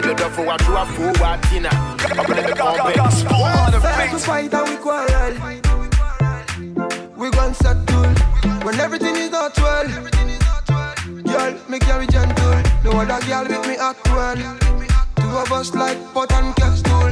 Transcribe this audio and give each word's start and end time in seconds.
Money 0.00 0.14
done 0.14 0.30
for 0.30 0.44
what 0.44 0.60
you 0.62 0.76
are 0.76 0.86
for 0.86 1.12
what 1.20 1.42
dinner. 1.50 1.70
The 3.72 4.18
fight 4.20 4.54
and 4.54 4.68
we 4.68 4.76
quarrel. 4.76 5.34
We 7.16 7.30
gon' 7.30 7.52
settle 7.54 8.14
when 8.64 8.78
everything 8.78 9.16
is 9.16 9.30
not 9.32 9.58
well. 9.58 9.88
Girl, 11.24 11.58
me 11.68 11.80
carry 11.80 12.06
gentle. 12.06 12.62
No 12.84 12.92
other 12.92 13.26
girl 13.26 13.42
with 13.48 13.66
me 13.66 13.76
act 13.76 14.08
well. 14.10 14.36
Two 15.16 15.36
of 15.36 15.50
us 15.50 15.74
like 15.74 15.98
pot 16.14 16.30
and 16.30 16.54
castle. 16.54 17.10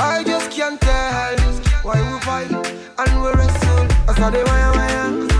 I 0.00 0.24
just 0.26 0.50
can't 0.50 0.80
tell 0.80 1.38
why 1.84 2.00
we 2.12 2.18
fight 2.22 2.50
and 2.50 3.22
we 3.22 3.28
wrestle. 3.34 3.86
I 4.08 4.14
saw 4.16 4.30
the 4.30 4.42
wire 4.44 4.72
wire. 4.72 5.35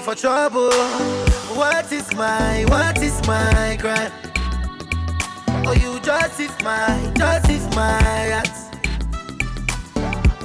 For 0.00 0.14
trouble. 0.14 0.70
What 1.56 1.92
is 1.92 2.14
my, 2.14 2.64
what 2.68 3.02
is 3.02 3.20
my 3.26 3.76
crime? 3.78 4.12
Oh, 5.66 5.72
you 5.72 6.00
justify, 6.00 6.64
my, 6.64 7.12
justify 7.16 7.70
my. 7.76 8.42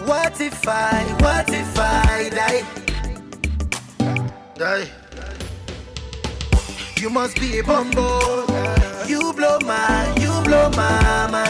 What 0.06 0.42
if 0.42 0.68
I, 0.68 1.04
what 1.20 1.50
if 1.50 1.80
I 1.80 2.30
die? 2.30 2.64
Die. 4.56 4.88
You 7.00 7.10
must 7.10 7.40
be 7.40 7.60
a 7.60 7.64
bumbo. 7.64 8.46
You 9.08 9.34
blow 9.34 9.60
my, 9.62 10.16
you 10.20 10.32
blow 10.44 10.70
my 10.72 11.28
mind. 11.32 11.45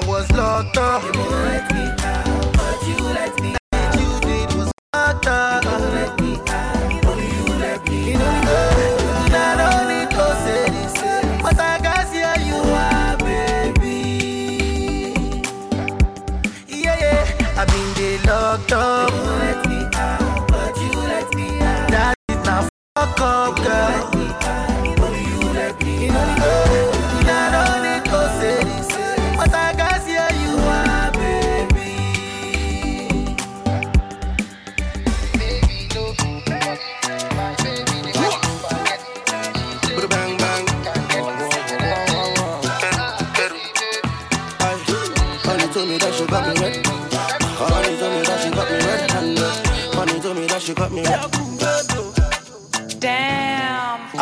I 0.00 0.06
was 0.06 0.30
locked 0.30 0.76
up. 0.78 1.67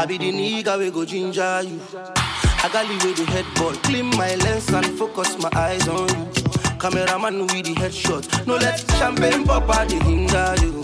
I 0.07 0.09
be 0.09 0.19
the 0.19 0.31
nigga 0.31 0.79
we 0.79 0.89
go 0.93 1.05
ginger 1.05 1.63
you. 1.65 1.81
I 1.93 2.71
got 2.73 2.87
the 2.87 2.95
way 3.05 3.13
the 3.13 3.25
headboard, 3.27 3.75
clean 3.83 4.07
my 4.11 4.37
lens 4.37 4.69
and 4.69 4.87
focus 4.97 5.37
my 5.43 5.51
eyes 5.57 5.89
on 5.89 6.09
you. 6.09 6.31
Cameraman 6.79 7.41
with 7.41 7.67
the 7.67 7.75
headshot, 7.75 8.47
no 8.47 8.55
let 8.55 8.79
champagne 8.99 9.45
pop 9.45 9.69
out 9.69 9.89
the 9.89 9.97
hinder 10.05 10.55
you. 10.63 10.79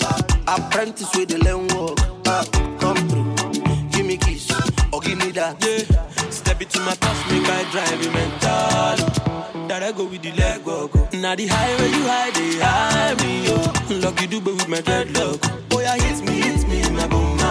Apprentice 0.48 1.08
with 1.14 1.28
the 1.28 1.38
learn 1.38 1.68
walk, 1.68 2.00
ah, 2.26 2.44
come 2.80 2.96
through. 3.06 3.90
Give 3.90 4.06
me 4.06 4.16
kiss 4.16 4.50
or 4.92 5.00
give 5.00 5.18
me 5.18 5.30
that. 5.30 5.54
Yeah. 5.62 6.30
Step 6.30 6.60
into 6.60 6.80
my 6.80 6.96
past, 6.96 7.30
make 7.30 7.46
I 7.46 7.62
drive 7.70 8.02
you 8.02 8.10
mental. 8.10 9.68
That 9.68 9.84
I 9.84 9.92
go 9.92 10.04
with 10.04 10.22
the 10.22 10.32
leg 10.32 10.66
walk. 10.66 10.94
Now 11.12 11.36
the 11.36 11.46
highway 11.46 11.90
you 11.94 12.02
hide, 12.10 12.34
they 12.34 12.58
hide 12.58 13.22
me, 13.22 13.46
yo. 13.46 14.00
Lucky 14.00 14.26
do 14.26 14.40
with 14.40 14.66
my 14.66 14.78
dreadlock. 14.78 15.68
Boy, 15.68 15.86
I 15.86 15.96
hit 16.00 16.24
me, 16.24 16.40
hit 16.40 16.66
me, 16.66 16.82
my 16.96 17.06
mad. 17.06 17.41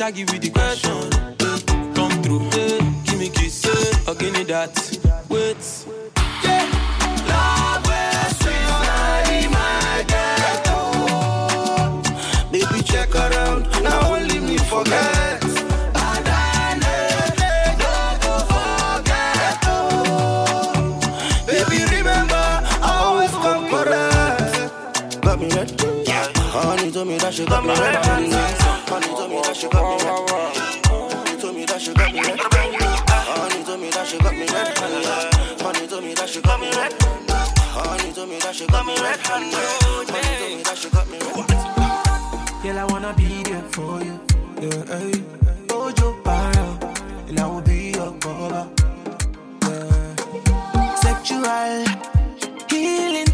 Auntie 0.00 0.24
give 0.24 0.32
you 0.32 0.40
the 0.40 0.48
question. 0.48 1.10
Come 1.92 2.22
through, 2.22 2.48
give 3.04 3.18
me 3.18 3.28
kiss, 3.28 3.66
or 4.08 4.14
give 4.14 4.32
me 4.32 4.42
that. 4.44 4.72
Wait. 5.28 5.86
Yeah. 6.42 6.64
Love 7.28 7.86
where 7.86 8.30
sweet, 8.40 9.50
my. 9.52 10.04
Baby, 12.50 12.82
check 12.84 13.14
around, 13.14 13.68
now 13.82 14.14
only 14.14 14.38
me 14.40 14.56
forget. 14.56 15.42
Baby, 21.46 21.84
remember, 21.96 22.34
I 22.34 22.98
always 23.04 23.30
come 23.30 23.68
correct. 23.68 25.20
Got 25.20 25.38
me 25.38 25.48
red. 25.50 25.70
Honey 26.08 26.90
told 26.90 27.08
me 27.08 27.18
that 27.18 27.34
she 27.34 27.44
got 27.44 27.62
me. 27.62 27.74
Honey 27.74 29.21
she 29.62 29.68
got 29.68 29.84
me 29.84 29.96
red. 30.04 30.86
Honey 30.86 31.40
told 31.40 31.54
me 31.54 31.64
that 31.66 31.80
she 31.80 31.94
got 31.94 32.12
me 32.12 32.20
red. 32.20 32.40
Honey 32.40 33.64
told 33.64 33.80
me 33.80 33.90
that 33.90 34.06
she 34.08 34.18
got 34.18 34.34
me 34.34 34.46
red. 34.46 34.78
Honey 35.62 35.86
told 35.86 36.02
me 36.02 36.14
that 36.14 36.28
she 36.28 36.40
got 36.40 36.60
me 36.60 36.70
red. 36.72 36.92
Honey 37.70 38.12
told 38.12 38.28
me 38.28 38.38
that 38.40 38.54
she 38.56 38.66
got 38.66 38.86
me 38.86 38.94
red. 39.00 39.20
Honey 39.20 39.50
told 39.52 40.56
me 40.56 40.62
that 40.64 40.76
she 40.76 40.90
got 40.90 41.08
me 41.08 41.18
red. 41.18 41.46
Girl, 42.62 42.78
I 42.78 42.84
wanna 42.90 43.14
be 43.14 43.42
there 43.44 43.62
for 43.70 44.02
you. 44.02 44.18
Yeah, 44.60 44.98
hey. 44.98 45.22
Ojo 45.70 46.20
para, 46.24 46.78
and 47.28 47.38
I 47.38 47.46
will 47.46 47.62
be 47.62 47.92
your 47.92 48.10
brother. 48.18 48.68
Yeah. 49.62 50.94
Sexual 50.96 51.86
healing. 52.68 53.28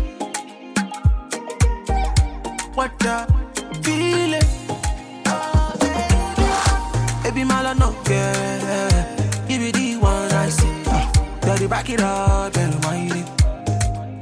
What 2.75 2.99
the 2.99 3.27
feeling? 3.83 4.58
My 7.69 7.75
no 7.75 7.93
care. 8.03 9.17
Give 9.47 9.61
me 9.61 9.71
the 9.71 9.97
one 9.97 10.33
I 10.33 10.49
see. 10.49 10.85
Daddy, 11.43 11.67
back 11.67 11.91
it 11.91 12.01
up 12.01 12.57
and 12.57 12.83
wind 12.83 13.13
it. 13.13 13.29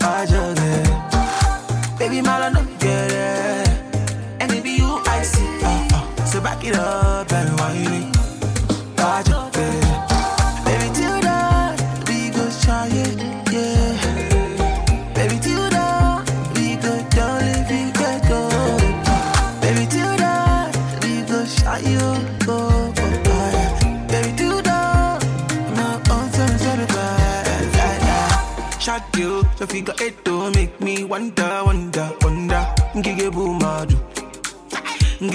I 0.03 0.27
just 0.27 0.61
get. 0.61 1.97
Baby, 1.97 2.23
my 2.23 2.41
love, 2.41 2.55
no 2.55 2.67
care. 2.81 3.65
And 4.41 4.51
it 4.51 4.65
be 4.65 4.71
you 4.71 5.01
I 5.07 5.23
see. 5.23 6.27
So 6.27 6.41
back 6.41 6.65
it 6.65 6.75
up 6.75 7.31
and 7.31 7.61
wind 7.61 7.95
it. 7.95 8.06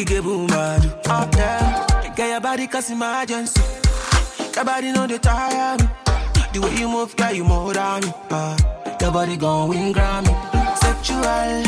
Boom 0.06 0.48
bad. 0.48 0.84
Oh 1.08 1.30
yeah. 1.36 2.14
Get 2.16 2.30
your 2.30 2.42
body 2.42 2.68
cause 2.68 2.90
emergency. 2.90 3.62
Your 4.56 4.66
body 4.66 4.92
know 4.92 5.08
they 5.08 5.18
tire 5.18 5.78
me. 5.78 5.88
The 6.54 6.60
way 6.62 6.76
you 6.76 6.88
move, 6.88 7.16
girl, 7.16 7.32
you 7.32 7.44
more 7.44 7.74
than 7.74 8.02
me. 8.02 8.14
Uh, 8.30 8.58
your 9.00 9.12
body 9.12 9.38
gon' 9.38 9.70
win 9.70 9.94
Grammy. 9.94 10.34
Sexual 10.78 11.64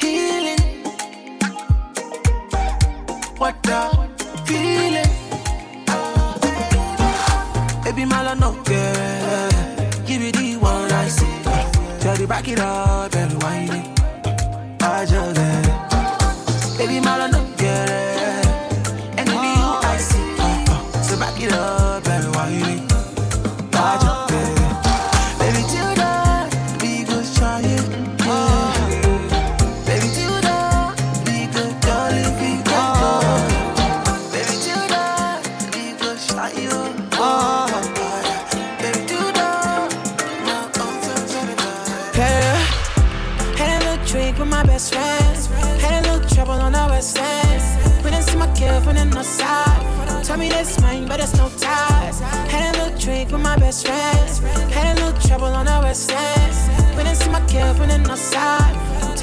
healing. 0.00 0.58
What 3.38 3.62
the 3.62 3.80
feeling? 4.44 5.12
Baby, 7.84 8.04
my 8.04 8.34
no 8.34 8.52
girl. 8.64 9.50
Give 10.06 10.20
me 10.20 10.30
the 10.30 10.56
one 10.60 10.92
I 10.92 11.08
see. 11.08 12.00
Tell 12.00 12.18
you 12.18 12.26
back 12.26 12.48
it 12.48 12.60
up 12.60 13.14
and 13.14 13.42
wind 13.42 13.70
it. 13.70 14.82
I 14.82 15.06
just 15.06 15.64
Baby, 16.78 17.00
my 17.00 17.28
no 17.30 17.33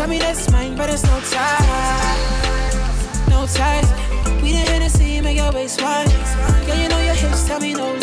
Tell 0.01 0.09
me 0.09 0.17
that's 0.17 0.51
mine, 0.51 0.75
but 0.75 0.89
it's 0.89 1.03
no 1.03 1.19
ties. 1.29 1.69
No 3.29 3.45
ties. 3.45 3.85
We 4.41 4.51
the 4.51 4.57
Hennessy, 4.57 5.21
make 5.21 5.37
your 5.37 5.51
waist 5.51 5.79
wide. 5.79 6.07
Girl, 6.65 6.75
you 6.75 6.89
know 6.89 7.01
your 7.01 7.13
hips, 7.13 7.45
tell 7.45 7.59
me 7.59 7.75
no 7.75 8.00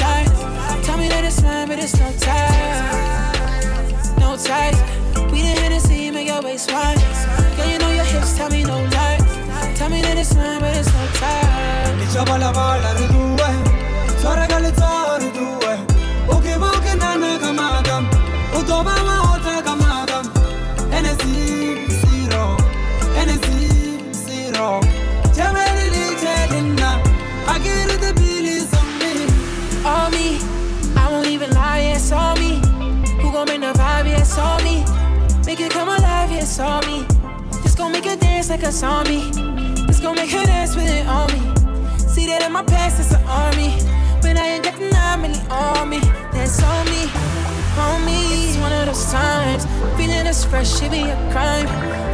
fresh, 50.50 50.82
it 50.82 50.90
be 50.90 51.02
a 51.02 51.16
crime. 51.30 51.68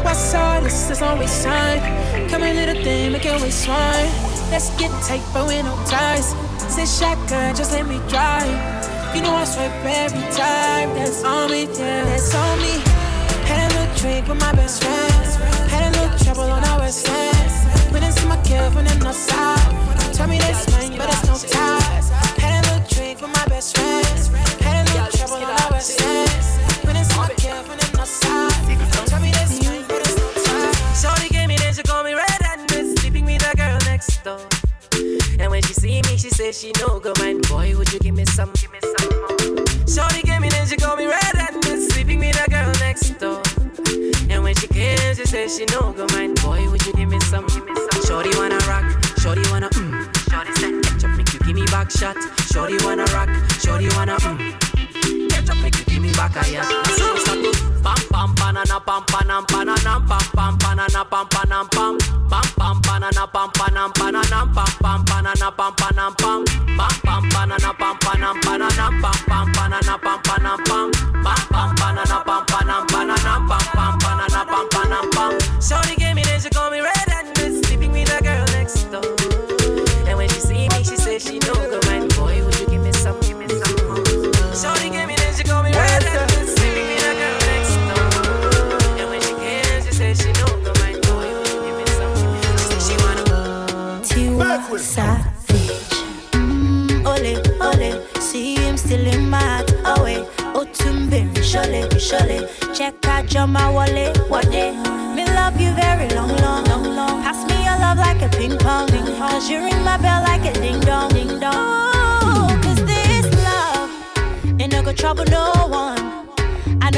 What's 0.05 0.35
all 0.35 0.61
this? 0.61 0.87
There's 0.87 1.03
always 1.03 1.45
time. 1.45 1.81
Come 2.29 2.43
a 2.43 2.53
little 2.53 2.83
thing, 2.83 3.13
make 3.13 3.25
your 3.25 3.41
waist 3.41 3.65
swine. 3.65 4.11
Let's 4.51 4.71
get 4.79 4.91
tight, 5.03 5.23
but 5.33 5.47
with 5.47 5.65
no 5.65 5.75
ties. 5.87 6.35
Say 6.69 6.87
shotgun, 6.87 7.55
just 7.55 7.73
let 7.73 7.87
me 7.87 7.99
drive. 8.09 8.47
You 9.15 9.23
know 9.23 9.35
I 9.35 9.45
swipe 9.45 9.73
every 9.85 10.27
time. 10.35 10.95
That's 10.95 11.25
on 11.25 11.51
me, 11.51 11.65
yeah, 11.79 12.05
that's 12.05 12.35
on 12.35 12.59
me. 12.59 12.75
Had 13.47 13.71
a 13.71 13.75
little 13.75 13.97
drink 13.97 14.29
with 14.29 14.41
my 14.41 14.53
best 14.53 14.83
friends. 14.83 15.37
Had 15.71 15.95
a 15.95 16.01
little 16.01 16.19
trouble 16.19 16.51
on 16.51 16.65
our 16.65 16.81
west 16.81 17.09
end. 17.09 17.93
Went 17.93 18.05
and 18.05 18.15
see 18.15 18.27
my 18.27 18.41
kid 18.43 18.73
from 18.73 18.85
the 18.85 18.95
north 19.05 19.17
side. 19.17 20.15
Tell 20.15 20.29
me 20.29 20.39
that's 20.39 20.71
mine, 20.73 20.97
but 20.99 21.09
it's 21.09 21.27
no 21.27 21.37
ties. 21.37 22.11
Had 22.39 22.65
a 22.65 22.75
little 22.75 22.89
drink 22.89 23.21
with 23.21 23.33
my 23.33 23.47
best 23.47 23.77
friends. 23.77 24.29
Had 24.61 24.89
a 24.89 24.93
little 24.93 25.19
trouble 25.19 25.45
on 25.45 25.61
our 25.63 25.71
west 25.71 26.01
end. 26.03 26.34
Me, 36.45 36.53
she 36.53 36.73
no 36.81 37.01
go 37.01 37.13
mind. 37.21 37.49
Boy, 37.49 37.75
would 37.77 37.91
you 37.93 37.99
give 38.01 38.15
me 38.15 38.25
some? 38.27 38.51
Give 38.55 38.71
me 38.73 38.79
some 38.83 39.09
more. 39.21 39.65
Shorty 39.89 40.23
gave 40.23 40.41
me 40.41 40.49
then 40.51 40.67
she 40.67 40.77
call 40.77 40.97
me 40.97 41.07
red 41.07 41.37
and 41.37 41.57
miss 41.65 41.89
sleeping 41.89 42.19
with 42.19 42.37
the 42.37 42.51
girl 42.51 42.73
next 42.81 43.19
door. 43.19 43.41
And 44.31 44.43
when 44.43 44.55
she 44.57 44.67
came, 44.69 44.99
she 45.15 45.25
said 45.25 45.51
she 45.51 45.65
no 45.73 45.93
go 45.93 46.07
mind. 46.13 46.41
Boy, 46.43 46.69
would 46.71 46.85
you 46.87 46.93
give 46.93 47.09
me 47.09 47.21
some? 47.21 47.47
Give 47.47 47.65
me 47.65 47.75
some. 47.75 48.03
Shorty 48.05 48.37
wanna 48.39 48.59
rock, 48.69 48.85
shorty 49.19 49.43
wanna 49.51 49.71
mm. 49.71 49.93
Shorty 50.31 50.53
said 50.61 50.83
ketchup 50.85 51.17
make 51.17 51.33
you 51.33 51.41
give 51.41 51.55
me 51.55 51.65
back 51.67 51.91
shot. 51.91 52.17
Shorty 52.53 52.77
wanna 52.85 53.05
rock, 53.17 53.31
shorty 53.61 53.89
wanna 53.97 54.17
mm. 54.17 55.31
Ketchup 55.31 55.59
make 55.63 55.79
you 55.79 55.85
give 55.85 56.03
me 56.03 56.13
back 56.13 56.37
a 56.37 56.45
yacht. 56.53 56.69
So 56.99 57.15
we 57.15 57.21
start 57.21 57.41
to 57.45 57.53
pam 57.83 58.01
pam 58.13 58.35
banana 58.35 58.81
pam 58.81 59.03
panam 59.13 59.45
pananam 59.47 60.07
pam 60.09 60.25
pam 60.37 60.59
banana 60.59 61.05
pam 61.05 61.27
panam 61.29 61.71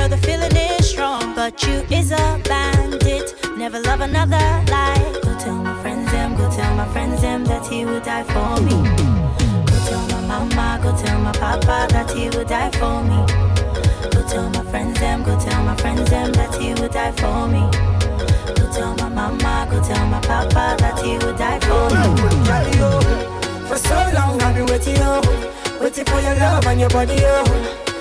the 0.08 0.16
feeling 0.18 0.54
is 0.54 0.88
strong, 0.88 1.34
but 1.34 1.62
you 1.66 1.84
is 1.90 2.12
a 2.12 2.40
bandit. 2.44 3.34
Never 3.56 3.80
love 3.80 4.00
another 4.00 4.46
like. 4.70 5.22
Go 5.22 5.36
tell 5.38 5.56
my 5.56 5.80
friends 5.82 6.10
them, 6.12 6.36
go 6.36 6.48
tell 6.50 6.74
my 6.76 6.86
friends 6.92 7.20
them 7.22 7.44
that 7.46 7.66
he 7.66 7.84
would 7.84 8.04
die 8.04 8.22
for 8.22 8.60
me. 8.62 8.76
Go 9.66 9.76
tell 9.88 10.06
my 10.08 10.20
mama, 10.26 10.80
go 10.82 10.96
tell 10.96 11.18
my 11.20 11.32
papa 11.32 11.88
that 11.90 12.10
he 12.12 12.28
would 12.30 12.46
die 12.46 12.70
for 12.72 13.02
me. 13.02 13.18
Go 14.10 14.22
tell 14.28 14.48
my 14.50 14.62
friends 14.70 15.00
them, 15.00 15.22
go 15.24 15.38
tell 15.40 15.62
my 15.64 15.76
friends 15.76 16.08
them 16.10 16.32
that 16.34 16.54
he 16.54 16.74
would 16.80 16.92
die 16.92 17.12
for 17.12 17.48
me. 17.48 17.62
Go 18.54 18.72
tell 18.72 18.94
my 18.96 19.08
mama, 19.08 19.66
go 19.70 19.82
tell 19.82 20.06
my 20.06 20.20
papa 20.20 20.76
that 20.78 20.98
he 21.02 21.18
would 21.18 21.36
die 21.36 21.58
for 21.60 21.90
me. 21.90 23.68
For 23.68 23.78
so 23.78 23.94
long 24.14 24.40
I've 24.42 24.54
been 24.54 24.66
waiting, 24.66 24.96
yo. 24.96 25.20
Waiting 25.80 26.04
for 26.04 26.20
your 26.20 26.34
love 26.36 26.66
and 26.66 26.80
your 26.80 26.90
body, 26.90 27.14
yo. 27.16 27.95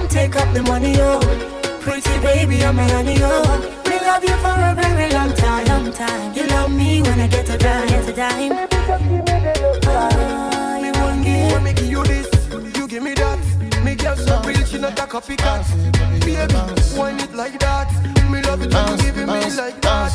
Come 0.00 0.08
take 0.08 0.34
up 0.36 0.54
the 0.54 0.62
money, 0.62 0.96
yo. 0.96 1.20
Pretty 1.80 2.18
baby, 2.20 2.64
I'm 2.64 2.78
a 2.78 2.84
honey, 2.88 3.18
yo. 3.18 3.42
We 3.84 4.00
love 4.00 4.24
you 4.24 4.34
for 4.40 4.56
a 4.56 4.74
very 4.74 5.12
long 5.12 5.34
time. 5.34 5.66
Long 5.66 5.92
time. 5.92 6.32
You 6.34 6.46
love 6.46 6.72
me 6.72 7.02
when 7.02 7.20
I 7.20 7.26
get 7.26 7.50
a 7.50 7.58
dime. 7.58 7.86
Get 7.86 8.08
a 8.08 8.12
dime. 8.14 8.52
Ah, 9.84 10.78
you 10.78 10.92
want 10.92 11.22
give. 11.22 11.52
When 11.52 11.64
me 11.64 11.74
give 11.74 11.90
you 11.90 12.02
this, 12.04 12.28
you 12.78 12.88
give 12.88 13.02
me 13.02 13.12
that. 13.12 13.38
Me 13.84 13.94
girl 13.94 14.16
so 14.16 14.40
real, 14.40 14.64
she 14.64 14.78
not 14.78 14.98
a 14.98 15.02
copycat. 15.02 15.68
Baby, 15.92 16.96
wine 16.98 17.20
it 17.20 17.34
like 17.34 17.58
that. 17.60 17.92
Me 18.30 18.40
love 18.40 18.62
it 18.62 18.72
when 18.72 18.88
you 18.88 18.96
give 19.04 19.18
it 19.18 19.26
me 19.26 19.54
like 19.54 19.82
that. 19.82 20.14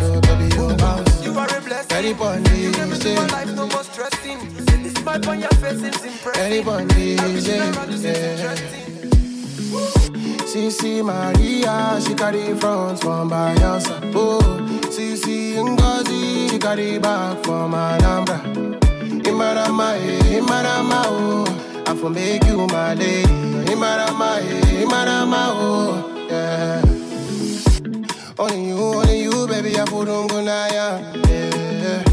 You 1.24 1.38
are 1.38 1.58
a 1.58 1.62
blessing. 1.62 1.96
Anybody, 1.96 2.74
say. 2.96 3.15
My 3.15 3.27
life 3.27 3.54
no 3.54 3.68
more 3.68 3.84
stressing. 3.84 4.39
See 4.65 4.82
the 4.82 5.00
smile 5.00 5.30
on 5.30 5.39
your 5.42 5.50
face 5.62 5.80
seems 5.80 6.04
impressive. 6.04 6.42
Anybody, 6.42 7.20
Everything 7.20 7.60
yeah, 7.60 7.75
around 7.75 7.92
you 7.92 7.98
seems 7.98 8.42
yeah. 8.42 8.85
Sisi 10.45 11.03
Maria, 11.03 11.99
she 12.01 12.13
carry 12.13 12.53
front 12.55 12.99
from 13.01 13.29
Bayelsa. 13.29 13.99
Oh, 14.15 14.39
Sisi 14.89 15.55
Ngozi, 15.57 16.49
she 16.51 16.59
carry 16.59 16.97
back 16.99 17.43
from 17.43 17.73
Anambra. 17.73 18.39
Imarama, 19.23 19.95
eh, 19.97 20.39
Imarama, 20.39 21.01
oh, 21.07 21.83
I 21.87 21.95
for 21.95 22.09
make 22.09 22.45
you 22.45 22.67
my 22.67 22.93
lady. 22.93 23.23
Imarama, 23.71 24.39
eh, 24.39 24.83
Imarama, 24.83 25.49
oh, 25.53 26.27
yeah. 26.29 26.81
Only 28.37 28.67
you, 28.67 28.77
only 28.77 29.21
you, 29.23 29.47
baby, 29.47 29.79
I 29.79 29.85
put 29.85 30.07
on 30.07 30.27
gunaya, 30.27 31.01
yeah. 31.27 32.03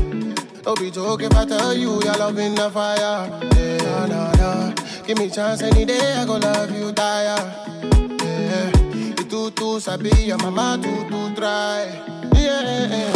Don't 0.63 0.79
be 0.79 0.91
joke 0.91 1.23
if 1.23 1.35
I 1.37 1.45
tell 1.45 1.75
you 1.75 2.01
your 2.03 2.15
love 2.17 2.39
in 2.39 2.55
the 2.55 2.71
fire, 2.71 3.29
yeah, 3.57 4.07
nah, 4.07 4.33
nah. 4.33 4.73
Give 5.07 5.19
me 5.19 5.29
chance 5.29 5.63
any 5.63 5.85
day, 5.85 6.15
I 6.15 6.25
go 6.25 6.37
love 6.39 6.71
you, 6.75 6.93
tire. 6.93 7.72
Too 9.73 9.81
sabi, 9.81 10.11
your 10.27 10.37
mama 10.37 10.79
too 10.83 11.09
too 11.09 11.35
try. 11.35 11.89
Yeah, 12.37 13.09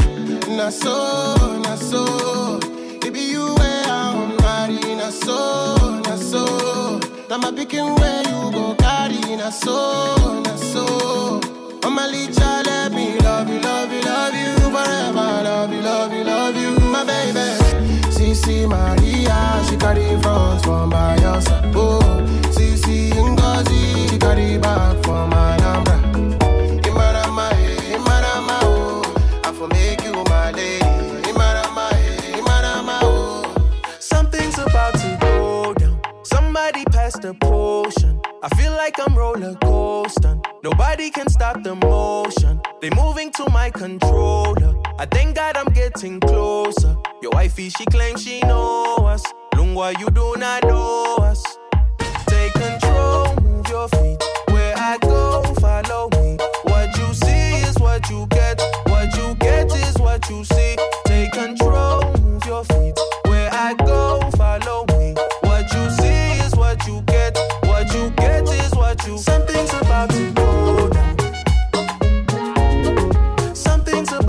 na 0.57 0.71
so, 0.71 1.37
na 1.61 1.77
so. 1.77 2.59
Be 3.13 3.21
you 3.33 3.55
where 3.57 3.85
I'm 3.85 4.35
marry, 4.39 4.95
na 4.97 5.11
so, 5.11 6.01
na 6.07 6.17
so. 6.17 6.99
Now 7.29 7.37
my 7.37 7.53
picking 7.53 7.95
where 7.97 8.23
you 8.23 8.51
go 8.53 8.75
carry, 8.77 9.37
na 9.37 9.51
so, 9.51 10.41
na 10.45 10.57
so. 10.57 11.41
Mama 11.83 12.09
Licha, 12.11 12.65
let 12.65 12.91
me 12.91 13.19
love 13.19 13.51
you, 13.51 13.61
love 13.61 13.93
you, 13.93 14.01
love 14.01 14.35
you 14.35 14.55
forever. 14.73 15.29
Love 15.45 15.73
you, 15.75 15.83
love 15.83 16.13
you, 16.15 16.25
love 16.25 16.57
you, 16.57 16.71
my 16.89 17.05
baby. 17.05 17.53
Sisi 18.09 18.67
Maria, 18.67 19.63
she 19.69 19.77
carry 19.77 20.09
front 20.23 20.63
from 20.65 20.91
Bayelsa. 20.91 21.71
Oh, 21.77 22.01
Sisi 22.51 23.11
Ngozi, 23.13 24.09
she 24.09 24.19
carry 24.19 24.57
back 24.57 25.05
from 25.05 25.36
like 38.97 39.09
I'm 39.09 39.17
roller 39.17 39.55
coasting. 39.57 40.43
Nobody 40.63 41.11
can 41.11 41.29
stop 41.29 41.63
the 41.63 41.75
motion. 41.75 42.61
They 42.81 42.91
moving 42.91 43.31
to 43.33 43.49
my 43.51 43.71
controller. 43.71 44.75
I 44.99 45.07
thank 45.07 45.37
God 45.37 45.57
I'm 45.57 45.73
getting 45.73 46.21
closer. 46.21 46.97
Your 47.23 47.33
wifey, 47.33 47.71
she 47.71 47.85
claims 47.87 48.23
she 48.23 48.41
know 48.41 48.97
us. 49.01 49.23
Lungwa, 49.55 49.99
you 49.99 50.11
do 50.11 50.35
not 50.39 50.65
know 50.65 51.17
us. 51.21 51.43
Take 52.27 52.53
control, 52.53 53.35
move 53.41 53.69
your 53.69 53.89
feet. 53.89 54.23
Where 54.49 54.75
I 54.77 54.99
go, 54.99 55.43
follow 55.61 56.09
me. 56.11 56.39
What 56.65 56.97
you 56.99 57.15
see 57.15 57.69
is 57.69 57.79
what 57.79 58.09
you 58.11 58.27
get. 58.31 58.61
What 58.87 59.15
you 59.17 59.35
get 59.37 59.67
is 59.73 59.97
what 59.99 60.29
you 60.31 60.45
see. 60.45 60.56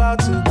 About 0.08 0.20
to 0.20 0.47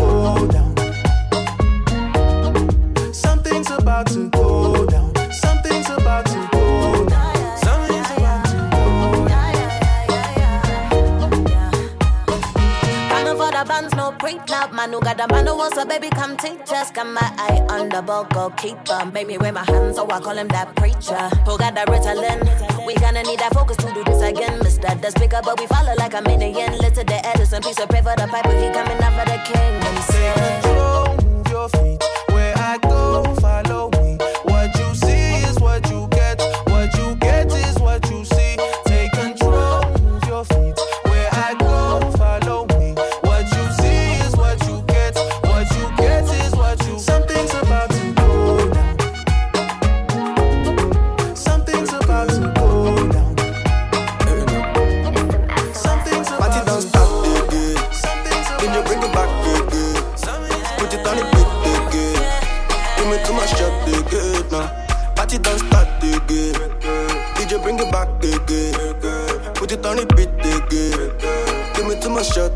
just 16.67 16.95
Got 16.95 17.07
my 17.07 17.21
eye 17.39 17.65
on 17.71 17.89
the 17.89 18.03
ball, 18.03 18.25
goalkeeper 18.25 19.05
Make 19.13 19.27
me 19.27 19.39
wear 19.39 19.53
my 19.53 19.65
hands, 19.65 19.97
so 19.97 20.09
I 20.11 20.21
call 20.21 20.37
him 20.37 20.49
that 20.49 20.75
preacher 20.77 21.29
Who 21.45 21.59
got 21.59 21.75
that 21.75 21.89
Ritalin? 21.89 22.87
We 22.87 22.95
gonna 22.95 23.23
need 23.23 23.41
that 23.41 23.53
focus 23.55 23.77
to 23.79 23.93
do 23.93 24.05
this 24.05 24.23
again 24.23 24.61
Mr. 24.61 25.01
The 25.01 25.11
speaker, 25.11 25.41
but 25.43 25.59
we 25.61 25.67
follow 25.67 25.95
like 25.97 26.15
a 26.15 26.19
Indian 26.31 26.73
Little 26.79 27.05
the 27.05 27.27
Edison, 27.27 27.63
piece 27.63 27.79
of 27.81 27.89
paper, 27.89 28.15
the 28.17 28.27
piper 28.27 28.53
He 28.53 28.71
coming 28.71 29.03
up 29.03 29.13
for 29.15 29.27
the 29.27 29.39
king 29.45 29.75
And 29.87 29.99
he 29.99 30.03
Take 30.13 30.63
control, 30.63 31.17
move 31.17 31.49
your 31.49 31.69
feet. 31.69 32.06
Shot 72.37 72.53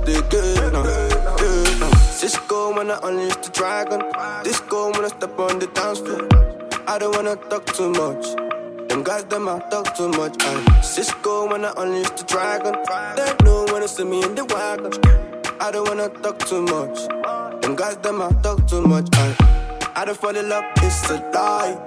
now. 0.74 0.84
Cisco 2.12 2.76
when 2.76 2.90
I 2.90 2.98
unleash 3.02 3.36
the 3.36 3.50
dragon. 3.50 4.02
Disco 4.44 4.92
when 4.92 5.06
I 5.06 5.08
step 5.08 5.38
on 5.38 5.58
the 5.58 5.68
dance 5.68 6.00
floor. 6.00 6.28
I 6.86 6.98
don't 6.98 7.16
wanna 7.16 7.34
talk 7.48 7.64
too 7.64 7.88
much. 7.88 8.26
Them 8.90 9.02
guys, 9.02 9.24
them 9.24 9.48
I 9.48 9.58
talk 9.70 9.96
too 9.96 10.08
much. 10.08 10.36
I 10.40 10.82
Cisco 10.82 11.48
when 11.48 11.64
I 11.64 11.72
unleash 11.78 12.10
the 12.10 12.24
dragon. 12.24 12.74
They 13.16 13.32
know 13.42 13.64
when 13.72 13.80
they 13.80 13.86
see 13.86 14.04
me 14.04 14.22
in 14.22 14.34
the 14.34 14.44
wagon. 14.44 14.92
I 15.58 15.70
don't 15.70 15.88
wanna 15.88 16.10
talk 16.10 16.38
too 16.40 16.60
much. 16.60 17.08
Them 17.62 17.74
guys, 17.74 17.96
them 17.96 18.20
I 18.20 18.32
talk 18.42 18.66
too 18.66 18.82
much. 18.82 19.08
I, 19.14 19.92
I 19.96 20.04
don't 20.04 20.18
fall 20.18 20.36
in 20.36 20.46
love, 20.46 20.64
it's 20.76 21.08
a 21.08 21.16
lie. 21.32 21.78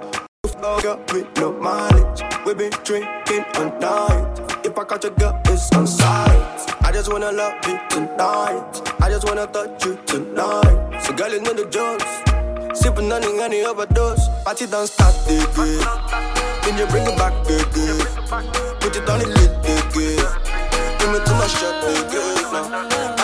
Girl 0.82 1.00
with 1.12 1.28
no 1.36 1.52
mileage. 1.52 2.24
We 2.44 2.54
been 2.54 2.72
drinking 2.82 3.44
all 3.54 3.70
night. 3.78 4.40
If 4.66 4.76
I 4.76 4.82
catch 4.82 5.04
a 5.04 5.10
girl, 5.10 5.40
it's 5.44 5.70
on 5.76 5.86
sight. 5.86 6.73
I 6.94 6.96
just 6.98 7.10
wanna 7.10 7.32
love 7.32 7.54
you 7.66 7.76
tonight. 7.90 9.02
I 9.02 9.10
just 9.10 9.24
wanna 9.26 9.48
touch 9.48 9.84
you 9.84 9.98
tonight. 10.06 11.02
So 11.02 11.12
girl, 11.12 11.28
you 11.28 11.40
know 11.40 11.52
the 11.52 11.66
jokes. 11.66 12.06
Sipping 12.80 13.10
on 13.10 13.20
the 13.20 13.42
any 13.42 13.64
overdose. 13.64 14.28
Party 14.44 14.66
don't 14.66 14.86
start 14.86 15.12
again. 15.26 15.82
Then 16.62 16.78
you 16.78 16.86
bring 16.86 17.02
it 17.02 17.18
back 17.18 17.34
again. 17.50 17.98
Put 18.78 18.94
it 18.94 19.10
on 19.10 19.18
the 19.18 19.26
lid 19.26 19.50
again. 19.74 20.22
Give 21.00 21.10
me 21.10 21.18
too 21.26 21.34
much 21.34 21.50
shot 21.58 21.82
again. 21.82 22.52
Now, 22.54 23.23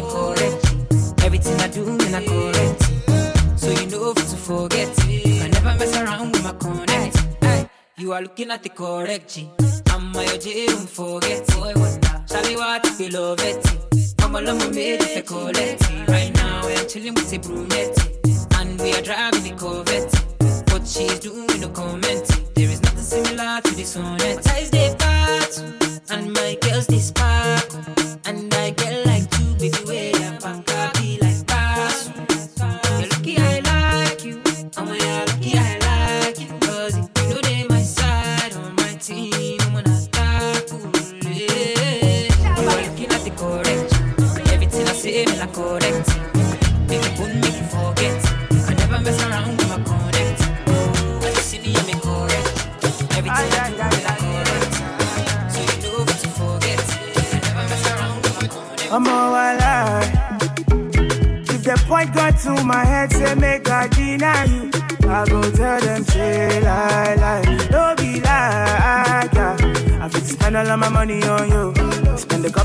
me, 0.00 0.10
correct. 0.10 1.24
Everything 1.24 1.60
I 1.60 1.68
do, 1.68 1.84
when 1.84 2.14
I 2.14 2.24
correct. 2.24 3.60
So 3.60 3.70
you 3.70 3.86
know 3.86 4.12
to 4.14 4.36
forget. 4.36 4.88
You 5.06 5.22
can 5.22 5.50
never 5.50 5.74
mess 5.78 5.96
around 5.96 6.32
with 6.32 6.44
my 6.44 6.52
connect. 6.52 7.18
You 7.96 8.12
are 8.12 8.22
looking 8.22 8.50
at 8.50 8.62
the 8.62 8.70
correct 8.70 9.34
G. 9.34 9.50
I'm 9.90 10.12
my 10.12 10.24
OJ, 10.24 10.66
don't 10.68 10.88
forget. 10.88 11.46
Boy, 11.48 11.72
wonder. 11.76 12.24
Shall 12.28 12.42
we 12.44 12.56
want 12.56 12.84
to 12.84 12.96
be 12.96 13.10
love 13.10 13.40
it? 13.40 13.60
I'm 14.20 14.34
a 14.34 14.40
love 14.40 14.74
made 14.74 15.02
if 15.02 15.18
I 15.18 15.20
collect. 15.20 16.08
Right 16.08 16.32
now, 16.34 16.62
we're 16.64 16.84
chilling 16.84 17.14
with 17.14 17.32
a 17.32 17.38
brunette. 17.38 17.98
And 18.56 18.80
we 18.80 18.94
are 18.94 19.02
driving 19.02 19.42
the 19.42 19.54
Corvette. 19.58 20.12
What 20.72 20.86
she's 20.86 21.18
doing, 21.20 21.60
no 21.60 21.68
comment. 21.68 22.26
There 22.54 22.70
is 22.70 22.82
nothing 22.82 23.02
similar 23.02 23.60
to 23.60 23.74
this 23.74 23.90
sonnet. 23.90 24.42
Ties 24.44 24.70
they 24.70 24.94
part, 24.98 25.58
and 26.10 26.32
my 26.32 26.56
girls 26.62 26.86
they 26.86 27.00
sparkle. 27.00 27.80
And 28.24 28.52
I 28.54 28.70
get 28.70 29.09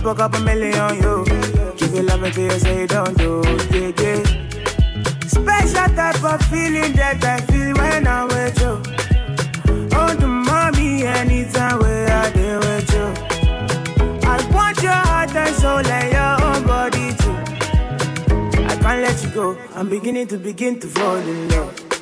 Spend 0.06 0.20
a 0.20 0.22
couple, 0.22 0.40
couple 0.40 0.46
million 0.46 0.80
on 0.80 0.96
you. 1.02 1.26
Give 1.78 1.96
you 1.96 2.04
love 2.04 2.22
until 2.22 2.44
you 2.44 2.60
say 2.60 2.86
don't 2.86 3.18
do, 3.18 3.42
yeah, 3.72 3.92
yeah. 4.00 4.22
Special 5.26 5.96
type 5.96 6.24
of 6.24 6.42
feeling 6.44 6.94
that 6.94 7.24
I 7.24 7.42
feel 7.42 7.74
when 7.74 8.06
I'm 8.06 8.28
with 8.28 8.60
you. 8.62 8.82
Oh, 9.98 10.14
the 10.14 10.28
mommy, 10.28 11.06
anytime 11.08 11.80
where 11.80 12.08
I 12.08 12.30
deal 12.34 12.60
with 12.60 12.94
you. 12.94 13.06
I 14.30 14.48
want 14.54 14.84
your 14.84 14.92
heart 14.92 15.36
and 15.36 15.56
soul 15.56 15.80
and 15.80 16.14
your 16.14 16.50
own 16.52 16.68
body 16.68 17.12
too. 17.16 18.64
I 18.64 18.78
can't 18.80 19.02
let 19.02 19.24
you 19.24 19.30
go. 19.32 19.58
I'm 19.74 19.90
beginning 19.90 20.28
to 20.28 20.38
begin 20.38 20.80
to 20.82 20.88
fall 20.88 21.16
in 21.16 21.50
love. 21.50 21.95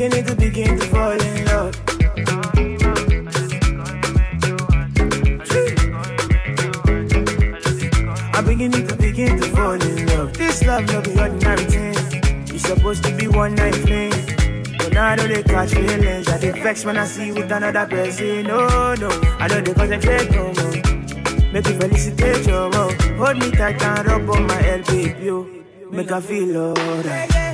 Beginning 0.00 0.24
to 0.24 0.34
begin 0.34 0.78
to 0.78 0.86
fall 0.86 1.12
in 1.12 1.44
love. 1.44 1.76
I'm 8.32 8.46
beginning 8.46 8.86
to 8.86 8.96
begin 8.96 9.38
to 9.38 9.48
fall 9.48 9.72
in 9.72 10.06
love. 10.06 10.32
This 10.32 10.64
love 10.64 10.86
no 10.86 11.02
be 11.02 11.20
ordinary 11.20 11.64
thing. 11.64 11.94
It's 12.48 12.62
supposed 12.62 13.04
to 13.04 13.14
be 13.14 13.28
one 13.28 13.54
night 13.56 13.74
fling. 13.74 14.12
But 14.78 14.94
now 14.94 15.04
I 15.04 15.16
know 15.16 15.26
they 15.28 15.42
catch 15.42 15.74
feelings. 15.74 16.28
I 16.28 16.38
dey 16.38 16.52
vex 16.52 16.82
when 16.86 16.96
I 16.96 17.04
see 17.04 17.26
you 17.26 17.34
with 17.34 17.52
another 17.52 17.86
person. 17.86 18.44
No, 18.44 18.94
no, 18.94 19.10
I 19.38 19.48
know 19.48 19.60
they 19.60 19.74
concentrate 19.74 20.30
no 20.30 20.44
more. 20.44 21.52
Make 21.52 21.68
you 21.68 21.78
felicitate 21.78 22.46
your 22.46 22.70
love. 22.70 22.94
Hold 23.18 23.36
me 23.36 23.50
tight 23.50 23.82
and 23.82 24.06
rub 24.06 24.30
on 24.30 24.46
my 24.46 24.62
head, 24.62 24.86
baby. 24.86 25.64
Make 25.90 26.10
I 26.10 26.20
feel 26.22 26.56
alright. 26.56 27.49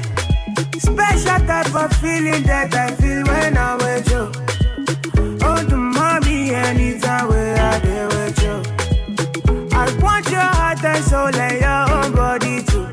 Special 0.78 1.38
type 1.46 1.74
of 1.74 1.90
feeling 1.96 2.42
that 2.42 2.74
I 2.74 2.90
feel 2.96 3.24
when 3.24 3.56
I'm 3.56 3.78
with 3.78 4.10
you. 4.10 4.30
Oh, 5.42 5.64
the 5.64 5.76
mommy, 5.76 6.50
anytime 6.54 7.28
where 7.28 7.56
I 7.56 7.78
be 7.80 7.88
with 8.14 8.42
you. 8.42 8.62
I 9.72 9.90
want 10.02 10.30
your 10.30 10.40
heart 10.40 10.84
and 10.84 11.02
soul 11.02 11.34
and 11.34 11.60
your 11.60 11.90
own 11.96 12.12
body 12.14 12.62
too. 12.62 12.86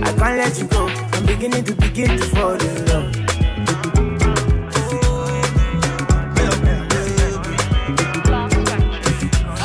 I 0.00 0.12
can't 0.12 0.38
let 0.38 0.58
you 0.58 0.66
go. 0.68 0.88
I'm 1.12 1.26
beginning 1.26 1.64
to 1.64 1.74
begin 1.74 2.18
to 2.18 2.24
fall 2.28 2.54
in 2.54 2.86
love. 2.86 3.12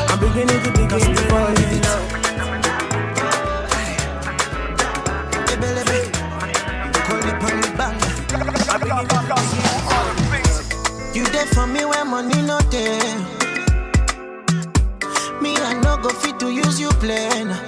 I'm 0.09 0.19
beginning 0.19 0.61
to 0.63 0.71
begin 0.71 1.15
to 1.15 1.21
fall 1.29 1.47
in 1.47 1.81
love. 1.81 2.18
For 11.59 11.67
me 11.67 11.83
when 11.83 12.07
money 12.07 12.41
not 12.43 12.71
there. 12.71 13.15
Me, 15.41 15.51
I 15.57 15.73
no 15.83 15.97
go 15.97 16.09
fit 16.09 16.39
to 16.39 16.49
use 16.49 16.79
you 16.79 16.89
play. 17.03 17.43
nah. 17.43 17.59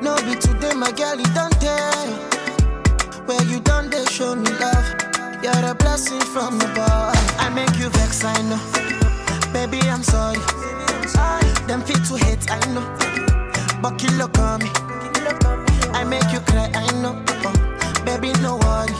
No 0.00 0.14
be 0.26 0.34
today, 0.38 0.74
my 0.74 0.92
girl, 0.92 1.18
it 1.18 1.32
don't 1.34 1.56
tell. 1.60 2.08
Where 3.26 3.42
you 3.50 3.58
done, 3.60 3.90
they 3.90 4.04
show 4.04 4.36
me 4.36 4.50
love. 4.62 4.88
You're 5.42 5.64
a 5.70 5.74
blessing 5.74 6.20
from 6.32 6.60
above. 6.60 7.16
I 7.44 7.50
make 7.58 7.76
you 7.80 7.88
vex, 7.98 8.22
I 8.24 8.40
know. 8.48 8.60
Baby, 9.52 9.80
I'm 9.88 10.04
sorry. 10.04 10.38
Them 11.66 11.82
fit 11.82 12.04
to 12.08 12.14
hate, 12.24 12.46
I 12.50 12.60
know. 12.74 12.86
But 13.82 14.00
you 14.02 14.10
look 14.16 14.38
on 14.38 14.60
me. 14.62 14.70
I 15.98 16.04
make 16.04 16.30
you 16.32 16.40
cry, 16.50 16.70
I 16.72 16.86
know. 17.02 17.14
Baby, 18.04 18.32
no 18.40 18.58
worry. 18.58 18.94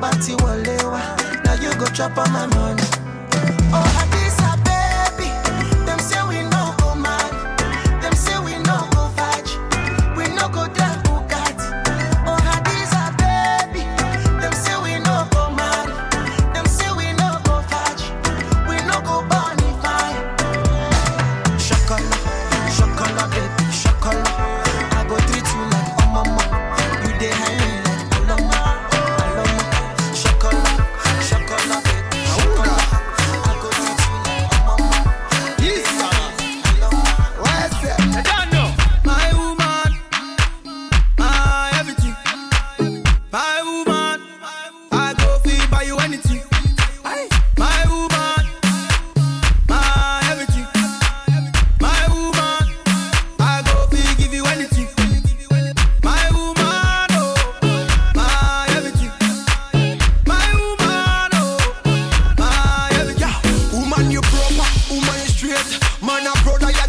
Back 0.00 0.20
to 0.26 0.36
Walewa. 0.42 1.00
Now 1.00 1.23
you 1.62 1.72
go 1.78 1.86
chop 1.86 2.16
on 2.18 2.30
my 2.32 2.46
money. 2.46 2.82
Oh, 3.72 3.86
Hadiza, 3.96 4.13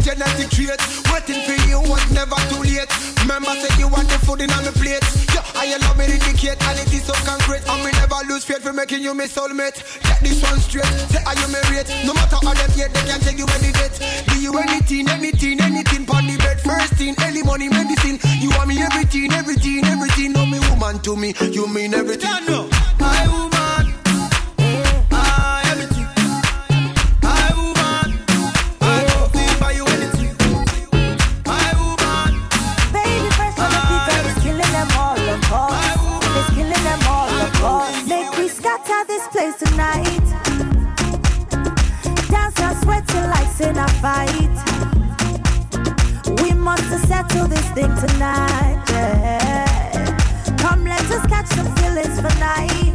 genetic 0.06 0.48
trait. 0.54 0.78
Waiting 1.10 1.42
for 1.42 1.58
you 1.66 1.82
was 1.82 2.02
never 2.14 2.38
too 2.46 2.62
late. 2.62 2.86
Remember, 3.26 3.50
say 3.58 3.74
you 3.74 3.88
want 3.90 4.06
the 4.06 4.18
food 4.22 4.40
in 4.40 4.50
on 4.54 4.62
my 4.62 4.70
plate. 4.70 5.02
Yeah, 5.34 5.66
you 5.66 5.78
love 5.82 5.98
me 5.98 6.06
indicate, 6.06 6.62
and 6.62 6.78
it 6.78 6.94
is 6.94 7.02
so 7.02 7.14
concrete. 7.26 7.66
And 7.66 7.82
me 7.82 7.90
never 7.98 8.22
lose 8.30 8.44
faith 8.46 8.62
for 8.62 8.72
making 8.72 9.02
you 9.02 9.14
my 9.14 9.26
soulmate. 9.26 9.82
Get 10.06 10.22
this 10.22 10.38
one 10.46 10.62
straight. 10.62 10.86
Say, 11.10 11.18
are 11.26 11.34
you 11.34 11.48
married? 11.50 11.90
No 12.06 12.14
matter 12.14 12.38
how 12.38 12.54
them 12.54 12.70
yet, 12.78 12.94
they 12.94 13.02
can 13.02 13.18
take 13.18 13.38
you 13.38 13.50
any 13.58 13.74
date. 13.74 13.98
Do 14.30 14.38
you 14.38 14.54
anything, 14.54 15.10
anything, 15.10 15.58
anything? 15.60 16.06
Pon 16.06 16.26
the 16.30 16.38
bed, 16.38 16.60
first 16.62 16.94
thing, 16.94 17.18
early 17.26 17.42
money, 17.42 17.68
medicine. 17.68 18.22
You 18.38 18.54
want 18.54 18.70
me 18.70 18.78
everything, 18.78 19.32
everything, 19.34 19.82
everything. 19.90 20.32
No, 20.38 20.46
me 20.46 20.62
woman 20.70 21.02
to 21.02 21.16
me, 21.16 21.34
you 21.50 21.66
mean 21.66 21.94
everything. 21.94 22.30
My 22.30 22.46
woman, 22.46 22.70
settle 47.36 47.48
this 47.48 47.70
thing 47.72 47.94
tonight. 47.96 48.84
Yeah. 48.88 50.56
Come, 50.58 50.84
let 50.84 51.02
us 51.10 51.26
catch 51.26 51.46
some 51.48 51.74
feelings 51.76 52.20
for 52.20 52.38
night. 52.38 52.85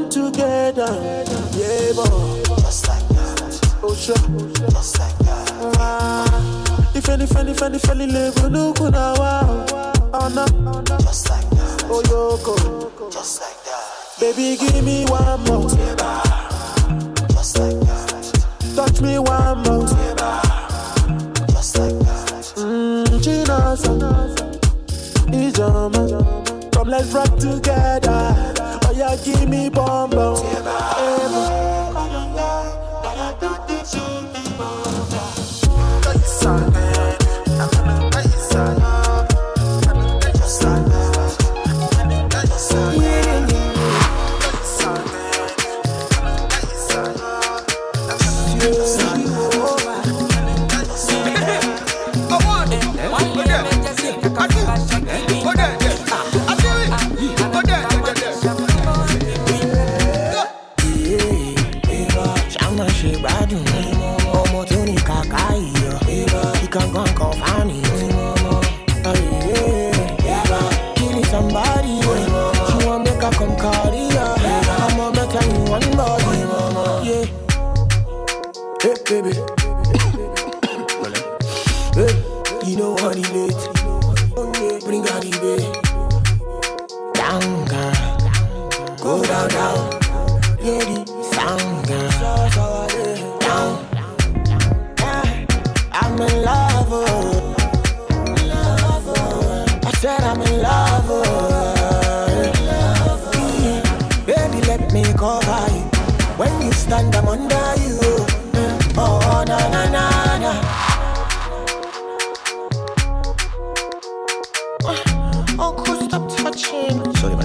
band 0.00 0.12
together. 0.12 0.92
Yeah, 1.56 1.92
boy. 1.92 2.42
Just 2.60 2.88
like 2.88 3.08
that. 3.08 3.78
Oh, 3.82 3.94
sure. 3.94 4.16
Just 4.70 4.98
like 4.98 5.18
that. 5.18 5.76
Ah. 5.78 6.92
If 6.94 7.08
any, 7.08 7.26
funny, 7.26 7.54
funny, 7.54 7.78
funny, 7.78 8.06
live, 8.06 8.36
look, 8.50 8.80
now. 8.80 9.14
Oh, 10.12 10.28
no. 10.34 10.82
Just 11.00 11.30
like 11.30 11.48
that. 11.50 11.84
Oh, 11.84 12.02
yoko. 12.06 13.12
Just 13.12 13.40
like 13.40 13.64
that. 13.64 14.20
Baby, 14.20 14.56
give 14.56 14.84
me 14.84 15.04
one 15.06 15.42
more. 15.44 15.68
Just 17.30 17.58
like 17.58 17.80
that. 17.80 18.46
Touch 18.76 19.00
me 19.00 19.18
one 19.18 19.62
more. 19.62 19.86
Just 21.48 21.78
like 21.78 21.98
that. 21.98 22.52
Mmm, 22.56 23.06
Chinosa. 23.22 23.92
Ijoma. 25.30 26.72
Come, 26.72 26.88
let's 26.88 27.12
rock 27.12 27.36
together 27.38 28.59
give 29.16 29.48
me 29.48 29.68
bomb 29.68 30.10
bomb. 30.10 30.89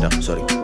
No, 0.05 0.21
sorry. 0.21 0.54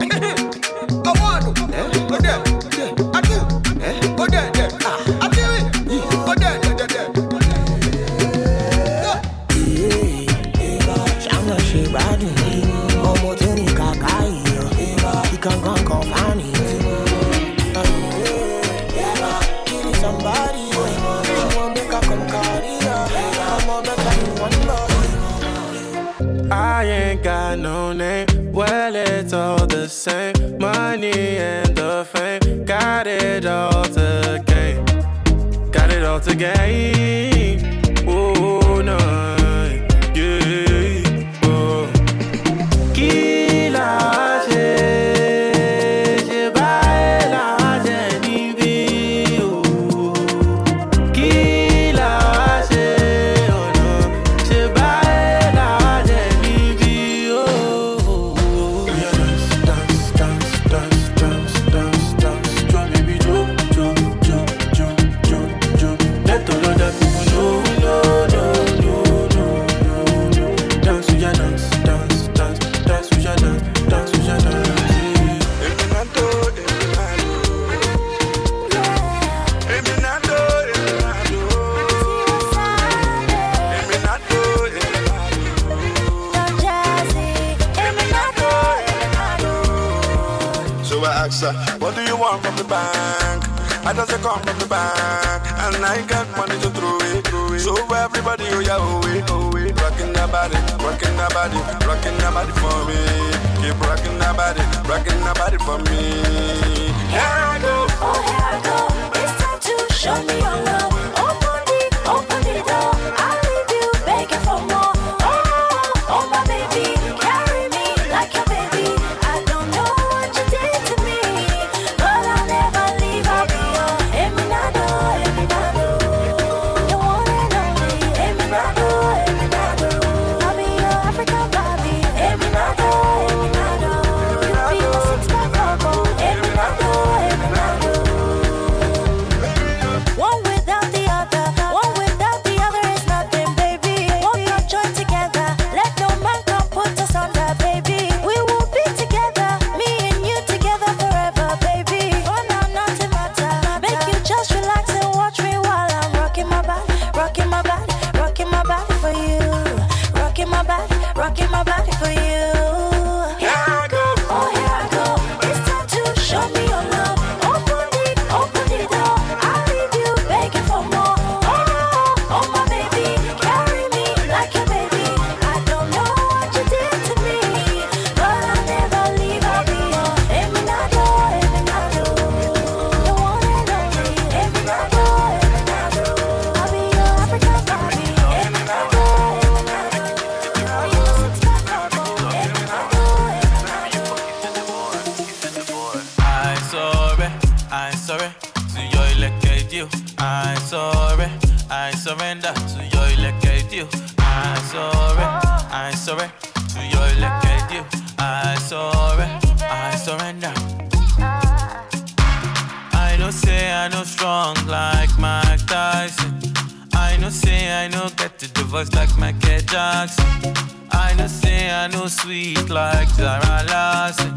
like 219.01 219.17
Michael 219.17 219.61
Jackson. 219.65 220.53
I 220.91 221.15
know 221.17 221.25
say 221.25 221.71
I 221.71 221.87
know 221.87 222.05
sweet 222.05 222.69
like 222.69 223.09
Zara 223.09 223.57
Larsson. 223.71 224.33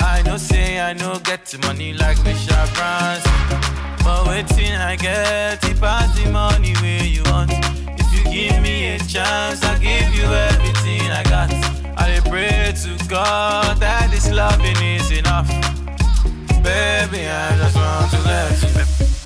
I 0.00 0.22
know 0.22 0.38
say 0.38 0.80
I 0.80 0.94
know 0.94 1.18
get 1.18 1.44
money 1.66 1.92
like 1.92 2.18
Michelle 2.24 2.68
Branson. 2.74 3.32
But 4.04 4.26
waiting 4.26 4.76
I 4.90 4.96
get 4.96 5.62
it 5.62 5.78
pass 5.78 6.08
the 6.16 6.30
money 6.30 6.72
where 6.80 7.04
you 7.04 7.22
want. 7.30 7.52
If 8.00 8.08
you 8.14 8.22
give 8.32 8.62
me 8.62 8.76
a 8.94 8.98
chance, 8.98 9.62
I'll 9.62 9.78
give 9.78 10.10
you 10.18 10.26
everything 10.52 11.02
I 11.20 11.22
got. 11.34 11.50
I 12.04 12.20
pray 12.30 12.72
to 12.82 12.92
God 13.08 13.76
that 13.82 14.08
this 14.10 14.30
loving 14.32 14.80
is 14.96 15.10
enough. 15.10 15.48
Baby, 16.64 17.22
I 17.28 17.48
just 17.60 17.76
want 17.76 18.10
to 18.12 18.20
let 18.28 18.56
you. 18.62 18.72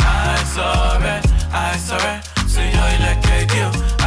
I 0.00 0.42
saw 0.54 0.98
red, 0.98 1.24
I 1.52 1.76
saw 1.76 1.98
red, 2.04 2.20
so 2.50 2.60
you're 2.60 2.98
like 3.06 3.24
a 3.36 3.46
deal 3.46 4.01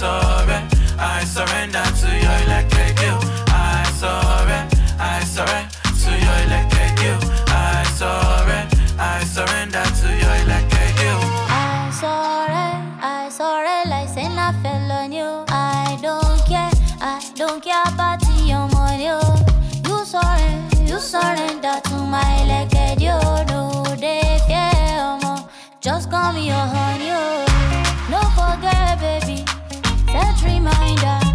surrender. 0.00 0.76
I 0.98 1.24
surrender 1.24 1.84
to 2.00 2.08
your 2.24 2.36
electric 2.48 2.96
you. 3.04 3.16
I 3.52 3.84
surrender. 4.00 4.76
I 4.96 5.20
surrender 5.28 5.76
to 6.02 6.10
your 6.24 6.38
electric 6.48 6.96
you. 7.04 7.16
I 7.52 7.84
surrender. 8.00 8.76
I 8.96 9.20
surrender 9.24 9.84
to 10.00 10.08
your 10.22 10.36
electric 10.44 10.94
you. 11.04 11.16
I 11.52 11.92
surrender. 12.00 12.96
I 13.04 13.28
surrender 13.28 13.92
I 13.92 14.06
say 14.06 14.24
I 14.24 14.52
fell 14.62 14.92
on 15.00 15.12
you. 15.12 15.44
I 15.48 15.98
don't 16.00 16.40
care. 16.48 16.72
I 17.02 17.20
don't 17.34 17.62
care 17.62 17.84
about 17.92 18.24
your 18.50 18.68
money. 18.72 19.04
You 19.84 19.96
surrender. 20.12 20.82
You 20.90 20.98
surrender 20.98 21.76
to 21.88 21.96
my 22.14 22.24
electric 22.44 23.00
you. 23.04 23.18
No, 23.52 23.84
they 24.00 24.40
care. 24.48 25.20
Oh, 25.20 25.46
Just 25.82 26.10
call 26.10 26.32
me 26.32 26.46
your 26.46 26.66
honey. 26.74 27.10
Oh. 27.12 27.44
No 28.10 28.49
find 30.96 31.04
out. 31.04 31.29